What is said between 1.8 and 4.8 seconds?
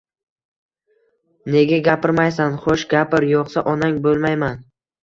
gapirmaysan? Xo'sh, gapir, yo'qsa, onang bo'lmayman.